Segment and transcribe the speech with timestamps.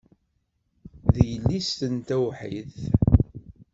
[1.13, 2.77] D yelli-tsen tawḥidt.